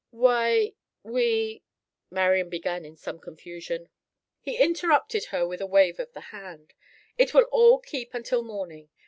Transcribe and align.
"Why—we—" 0.09 1.61
Marian 2.09 2.49
began 2.49 2.85
in 2.85 2.95
some 2.95 3.19
confusion. 3.19 3.87
He 4.39 4.57
interrupted 4.57 5.25
her 5.25 5.45
with 5.47 5.61
a 5.61 5.67
wave 5.67 5.99
of 5.99 6.11
the 6.13 6.21
hand. 6.33 6.73
"It 7.19 7.35
will 7.35 7.45
all 7.51 7.77
keep 7.77 8.15
until 8.15 8.41
morning. 8.41 8.89